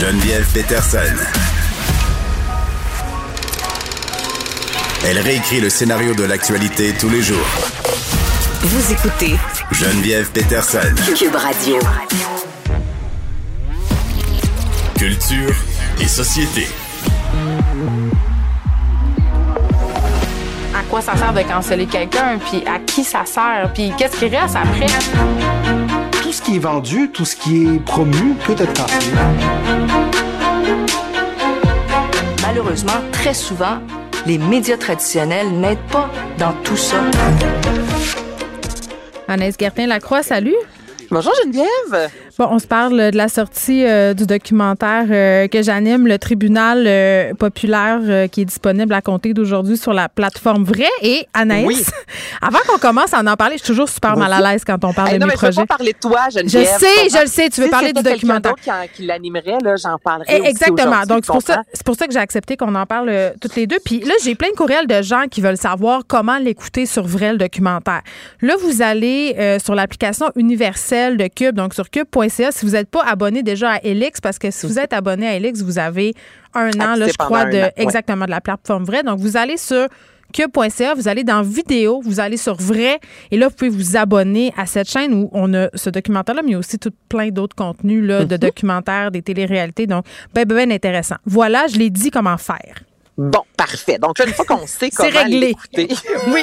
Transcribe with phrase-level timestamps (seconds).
[0.00, 0.98] Geneviève Peterson.
[5.06, 7.46] Elle réécrit le scénario de l'actualité tous les jours.
[8.60, 9.36] Vous écoutez
[9.72, 10.94] Geneviève Peterson.
[11.18, 11.78] Cube Radio.
[14.98, 15.54] Culture
[16.00, 16.66] et société.
[20.74, 24.28] à quoi ça sert de canceller quelqu'un, puis à qui ça sert, puis qu'est-ce qui
[24.28, 25.75] reste après?
[26.26, 29.12] Tout ce qui est vendu, tout ce qui est promu peut être cancellé.
[32.42, 33.78] Malheureusement, très souvent,
[34.26, 36.96] les médias traditionnels n'aident pas dans tout ça.
[39.28, 40.56] Anaïs Gertin-Lacroix, salut.
[41.12, 42.10] Bonjour Geneviève.
[42.38, 46.84] Bon, on se parle de la sortie euh, du documentaire euh, que j'anime, le tribunal
[46.86, 50.84] euh, populaire euh, qui est disponible à compter d'aujourd'hui sur la plateforme Vrai.
[51.00, 51.82] Et Anaïs, Oui.
[52.42, 54.92] avant qu'on commence à en parler, je suis toujours super mal à l'aise quand on
[54.92, 56.66] parle Hey, de non, mes mais je veux pas parler de toi, Je Geneviève.
[56.78, 57.18] sais, comprends?
[57.18, 57.48] je le sais.
[57.48, 58.54] Tu veux Si parler du documentaire.
[58.62, 61.04] Qui, qui l'animerait, là, j'en parlerai Eh, Exactement.
[61.08, 63.56] Donc, c'est pour, ça, c'est pour ça que j'ai accepté qu'on en parle euh, toutes
[63.56, 63.78] les deux.
[63.82, 67.32] Puis là, j'ai plein de courriels de gens qui veulent savoir comment l'écouter sur vrai,
[67.32, 68.02] le documentaire.
[68.42, 71.88] Là, vous allez euh, sur l'application universelle de Cube, donc sur
[72.28, 75.34] si vous n'êtes pas abonné déjà à Elix, parce que si vous êtes abonné à
[75.36, 76.14] Elix, vous avez
[76.54, 77.72] un an, là, je crois, de, un an, ouais.
[77.76, 79.02] exactement de la plateforme Vrai.
[79.02, 79.86] Donc, vous allez sur
[80.32, 82.98] cube.ca, vous allez dans vidéo, vous allez sur vrai
[83.30, 86.42] et là vous pouvez vous abonner à cette chaîne où on a ce documentaire là
[86.42, 88.26] mais il y a aussi tout plein d'autres contenus là, Mhm.
[88.26, 90.04] de documentaires, des téléréalités donc
[90.34, 91.14] ben ben, ben intéressant.
[91.26, 92.82] Voilà, je l'ai dit comment faire.
[93.18, 93.98] Bon, parfait.
[93.98, 95.38] Donc, là, une fois qu'on sait comment réglé.
[95.48, 95.88] l'écouter,
[96.28, 96.42] Oui.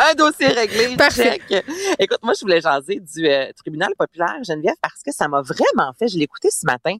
[0.00, 1.40] un dossier réglé, Parfait.
[1.48, 1.64] check.
[1.98, 5.92] Écoute, moi, je voulais jaser du euh, tribunal populaire, Geneviève, parce que ça m'a vraiment
[5.98, 6.96] fait, je l'ai écouté ce matin,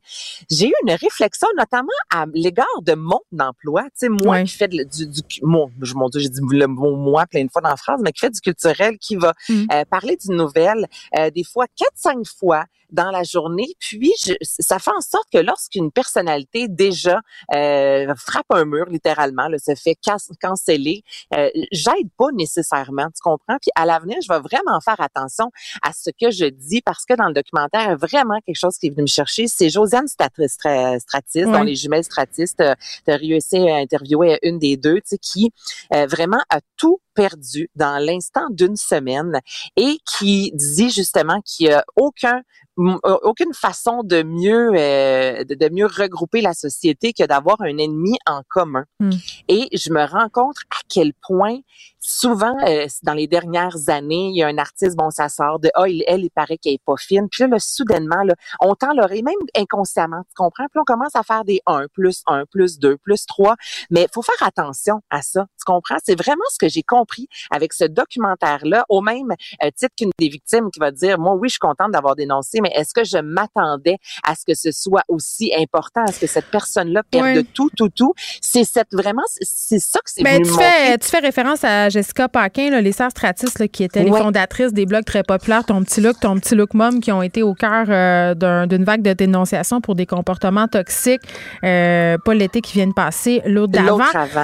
[0.49, 3.83] j'ai eu une réflexion, notamment à l'égard de mon emploi.
[3.85, 6.67] Tu sais, moi qui fais de- du, du, mon, je- mon Dieu, j'ai dit le
[6.69, 9.33] mot moi plein de fois dans la phrase, mais qui fait du culturel, qui va
[9.49, 9.65] Mm.
[9.73, 10.87] euh, parler d'une nouvelle,
[11.19, 13.75] euh, des fois quatre, cinq fois dans la journée.
[13.81, 17.21] Puis, je, ça fait en sorte que lorsqu'une personnalité déjà
[17.55, 19.97] euh, frappe un mur, littéralement, là, se fait
[20.41, 21.03] canceller,
[21.35, 23.57] euh, j'aide pas nécessairement, tu comprends?
[23.61, 25.51] Puis à l'avenir, je vais vraiment faire attention
[25.83, 28.91] à ce que je dis parce que dans le documentaire, vraiment quelque chose qui est
[28.91, 32.77] venu me chercher, c'est Josiane Strat- Stra- Stratis, dont les jumelles Stratis, tu as
[33.17, 35.53] réussi à interviewer une des deux, tu sais, qui
[35.95, 39.41] euh, vraiment a tout perdu dans l'instant d'une semaine
[39.77, 42.43] et qui dit justement qu'il n'y a aucun
[42.79, 47.77] euh, aucune façon de mieux euh, de, de mieux regrouper la société que d'avoir un
[47.77, 48.87] ennemi en commun.
[48.99, 49.11] Mm.
[49.49, 51.59] Et je me rends compte à quel point
[52.05, 55.71] souvent euh, dans les dernières années, il y a un artiste bon ça sort de
[55.75, 57.29] ah il, elle il paraît qu'elle est pas fine.
[57.31, 60.65] Puis là, là, soudainement là, on tend l'oreille même inconsciemment, tu comprends?
[60.71, 63.55] Puis on commence à faire des 1 plus 1 plus 2 plus 3,
[63.91, 65.47] mais faut faire attention à ça.
[65.59, 65.97] Tu comprends?
[66.05, 69.31] C'est vraiment ce que j'ai compris avec ce documentaire là au même
[69.63, 72.61] euh, titre qu'une des victimes qui va dire moi oui, je suis contente d'avoir dénoncé,
[72.61, 76.27] mais est-ce que je m'attendais à ce que ce soit aussi important, à ce que
[76.27, 77.45] cette personne-là perde Ouais.
[77.55, 78.13] tout, tout, tout?
[78.41, 80.65] C'est cette vraiment, c'est- ça que c'est Ben, venu tu, montrer.
[80.83, 84.11] Fais, tu fais référence à Jessica Paquin, là, les sœurs Stratis, là, qui étaient les
[84.11, 87.43] fondatrices des blogs très populaires, Ton Petit Look, Ton Petit Look Mom, qui ont été
[87.43, 91.23] au cœur euh, d'un- d'une vague de dénonciation pour des comportements toxiques,
[91.65, 93.99] euh, pas l'été qui vient de passer, l'autre d'avant.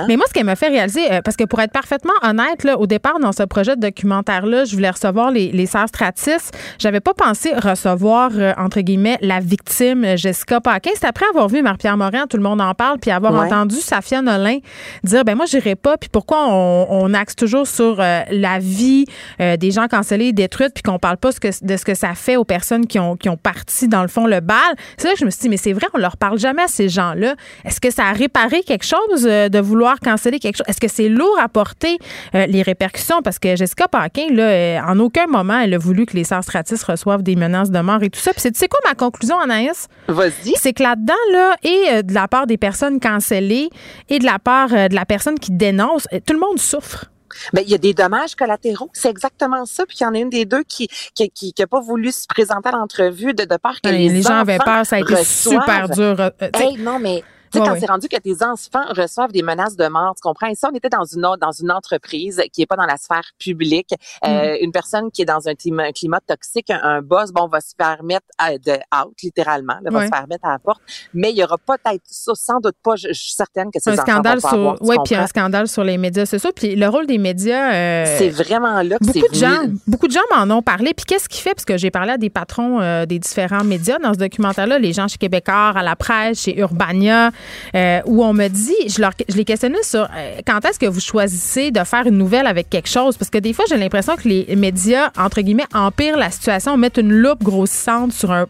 [0.08, 2.78] Mais moi, ce qui m'a fait réaliser, euh, parce que pour être parfaitement honnête, là,
[2.78, 6.50] au départ, dans ce projet de documentaire-là, je voulais recevoir les, les sœurs Stratis.
[6.78, 10.90] J'avais pas pensé recevoir, entre guillemets, la victime Jessica Paquin.
[10.94, 13.46] C'est après avoir vu Marie-Pierre Morin, tout le monde en parle, puis avoir Ouais.
[13.46, 14.58] entendu Safia Nolin
[15.04, 19.04] dire, ben moi, j'irai pas, puis pourquoi on, on axe toujours sur euh, la vie
[19.40, 22.14] euh, des gens cancellés, détruites, puis qu'on parle pas ce que- de ce que ça
[22.16, 24.58] fait aux personnes qui ont, qui ont parti, dans le fond, le bal.
[24.96, 26.66] C'est là que je me suis dit, mais c'est vrai, on leur parle jamais à
[26.66, 27.36] ces gens-là.
[27.64, 30.66] Est-ce que ça a réparé quelque chose euh, de vouloir canceller quelque chose?
[30.66, 31.98] Est-ce que c'est lourd à porter
[32.34, 33.22] les répercussions?
[33.22, 36.82] Parce que Jessica Paquin, là, en aucun moment, elle a voulu que les sœurs Stratis
[36.84, 38.32] reçoivent des menaces de mort et tout ça.
[38.32, 39.86] Puis c'est, tu sais quoi ma conclusion, Anaïs?
[40.08, 40.54] Vas-y.
[40.56, 43.70] C'est que là-dedans, là, et de la part des personnes cancellées
[44.08, 47.06] et de la part de la personne qui dénonce, tout le monde souffre.
[47.52, 48.88] Ben, il y a des dommages collatéraux.
[48.94, 49.84] C'est exactement ça.
[49.86, 52.10] Puis il y en a une des deux qui qui, qui, qui a pas voulu
[52.10, 55.00] se présenter à l'entrevue de, de peur que les, les, gens avaient peur, ça a
[55.00, 55.62] été reçoivent.
[55.62, 56.16] super dur.
[56.20, 57.80] euh, Hey, non, mais tu sais, Ouais, quand ouais.
[57.80, 60.46] c'est rendu que tes enfants reçoivent des menaces de mort, tu comprends?
[60.48, 63.24] Et ça, on était dans une dans une entreprise qui est pas dans la sphère
[63.38, 63.94] publique.
[64.24, 64.64] Euh, Mm.
[64.64, 67.60] Une personne qui est dans un climat, un climat toxique, un, un boss, bon, va
[67.60, 68.72] se faire mettre à, de
[69.04, 70.04] out, littéralement, là, va Ouais.
[70.06, 70.80] se faire mettre à la porte.
[71.14, 73.90] Mais il y aura peut-être ça, sans doute pas, je, je suis certaine que ces
[73.90, 76.50] un scandale vont pas avoir, sur, tu ouais, puis un scandale sur les médias sociaux.
[76.54, 80.06] Puis le rôle des médias, euh, C'est vraiment là que c'est Beaucoup de gens, beaucoup
[80.08, 80.94] de gens m'en ont parlé.
[80.94, 81.54] Puis qu'est-ce qui fait?
[81.54, 84.92] Parce que j'ai parlé à des patrons euh, des différents médias dans ce documentaire-là, les
[84.92, 87.30] gens chez Québécois, à la presse, chez Urbania,
[87.74, 89.02] euh, où on me dit, je,
[89.36, 92.88] les questionnais sur euh, quand est-ce que vous choisissez de faire une nouvelle avec quelque
[92.88, 93.16] chose?
[93.16, 96.98] Parce que des fois, j'ai l'impression que les médias entre guillemets empirent la situation, mettent
[96.98, 98.46] une loupe grossissante sur un,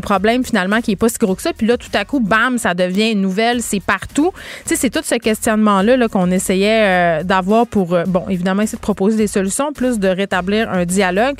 [0.00, 1.52] problème finalement qui est pas si gros que ça.
[1.52, 4.32] Puis là, tout à coup, bam, ça devient une nouvelle, c'est partout.
[4.64, 8.78] Tu sais, c'est tout ce questionnement-là là, qu'on essayait euh, d'avoir pour, bon, évidemment, essayer
[8.78, 11.36] de proposer des solutions, plus de rétablir un dialogue.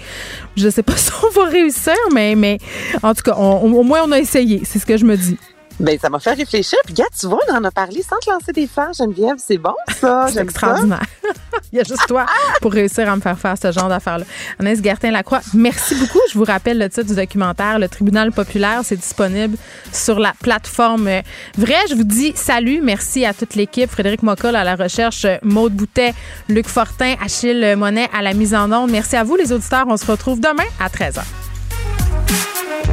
[0.57, 2.59] Je sais pas si on va réussir, mais, mais
[3.03, 4.63] en tout cas, au moins, on a essayé.
[4.65, 5.39] C'est ce que je me dis.
[5.81, 6.79] Ben, ça m'a fait réfléchir.
[6.85, 9.37] Puis, gars, tu vois, on en a parlé sans te lancer des fleurs, Geneviève.
[9.39, 10.27] C'est bon, ça.
[10.29, 10.43] C'est ça.
[10.43, 11.05] extraordinaire.
[11.73, 12.27] Il y a juste toi
[12.61, 14.25] pour réussir à me faire faire ce genre d'affaires-là.
[14.59, 16.21] Anaïs Gertin-Lacroix, merci beaucoup.
[16.31, 18.81] Je vous rappelle le titre du documentaire, Le Tribunal populaire.
[18.85, 19.57] C'est disponible
[19.93, 21.09] sur la plateforme
[21.57, 21.75] Vrai.
[21.89, 22.81] Je vous dis salut.
[22.83, 23.91] Merci à toute l'équipe.
[23.91, 26.15] Frédéric Mocoll à la recherche, Maude Boutet,
[26.49, 28.91] Luc Fortin, Achille Monet à la mise en onde.
[28.91, 29.87] Merci à vous, les auditeurs.
[29.89, 31.42] On se retrouve demain à 13h.